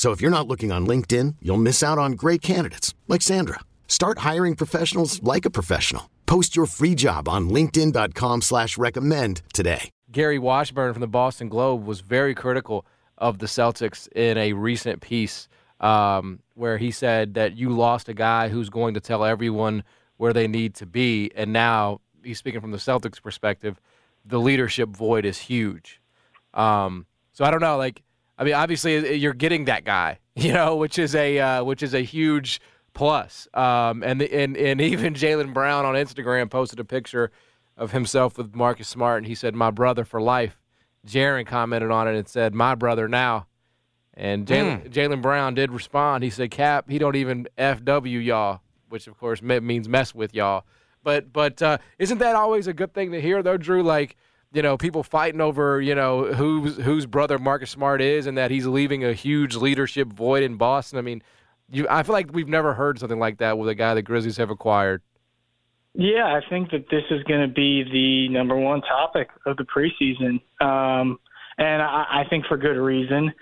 [0.00, 3.60] So if you're not looking on LinkedIn, you'll miss out on great candidates like Sandra.
[3.86, 6.08] Start hiring professionals like a professional.
[6.24, 9.90] Post your free job on LinkedIn.com slash recommend today.
[10.10, 12.86] Gary Washburn from the Boston Globe was very critical
[13.18, 15.48] of the Celtics in a recent piece
[15.80, 19.84] um, where he said that you lost a guy who's going to tell everyone
[20.16, 21.30] where they need to be.
[21.34, 23.78] And now he's speaking from the Celtics perspective.
[24.24, 26.00] The leadership void is huge.
[26.54, 27.04] Um,
[27.34, 28.00] so I don't know, like
[28.40, 31.94] I mean, obviously you're getting that guy, you know, which is a uh, which is
[31.94, 32.60] a huge
[32.94, 33.46] plus.
[33.52, 37.30] Um, and the, and and even Jaylen Brown on Instagram posted a picture
[37.76, 40.56] of himself with Marcus Smart, and he said, "My brother for life."
[41.06, 43.46] Jaren commented on it and said, "My brother now."
[44.14, 45.22] And Jaylen mm.
[45.22, 46.24] Brown did respond.
[46.24, 50.64] He said, "Cap, he don't even fw y'all," which of course means mess with y'all.
[51.02, 53.82] But but uh, isn't that always a good thing to hear though, Drew?
[53.82, 54.16] Like
[54.52, 58.50] you know, people fighting over, you know, whose whose brother Marcus Smart is and that
[58.50, 60.98] he's leaving a huge leadership void in Boston.
[60.98, 61.22] I mean,
[61.70, 64.36] you I feel like we've never heard something like that with a guy the Grizzlies
[64.38, 65.02] have acquired.
[65.94, 69.64] Yeah, I think that this is going to be the number one topic of the
[69.64, 71.18] preseason, um,
[71.58, 73.32] and I, I think for good reason.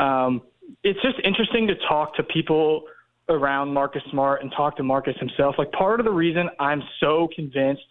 [0.00, 0.42] Um,
[0.82, 2.84] it's just interesting to talk to people
[3.28, 5.54] around Marcus Smart and talk to Marcus himself.
[5.58, 7.82] Like part of the reason I'm so convinced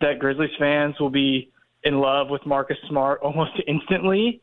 [0.00, 1.50] that Grizzlies fans will be
[1.84, 4.40] in love with Marcus Smart almost instantly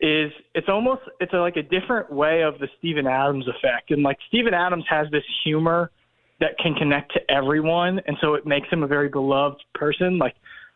[0.00, 3.90] is it's almost it's a, like a different way of the Steven Adams effect.
[3.90, 5.90] And like Steven Adams has this humor
[6.40, 10.18] that can connect to everyone and so it makes him a very beloved person.
[10.18, 10.34] Like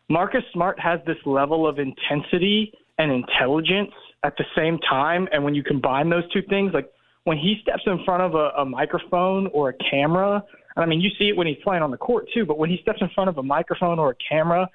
[0.09, 3.91] Marcus Smart has this level of intensity and intelligence
[4.23, 6.89] at the same time and when you combine those two things like
[7.25, 10.41] when he steps in front of a, a microphone or a camera,
[10.77, 12.71] and I mean you see it when he's playing on the court too, but when
[12.71, 14.69] he steps in front of a microphone or a camera,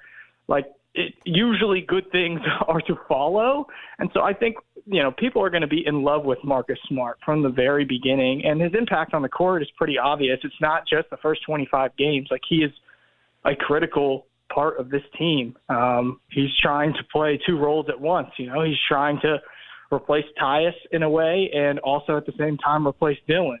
[0.48, 3.66] like it, usually good things are to follow.
[3.98, 6.78] And so I think, you know, people are going to be in love with Marcus
[6.88, 8.44] Smart from the very beginning.
[8.44, 10.38] And his impact on the court is pretty obvious.
[10.42, 12.28] It's not just the first 25 games.
[12.30, 12.72] Like he is
[13.44, 15.56] a critical part of this team.
[15.68, 18.28] Um, he's trying to play two roles at once.
[18.38, 19.38] You know, he's trying to
[19.92, 23.60] replace Tyus in a way and also at the same time replace Dillon.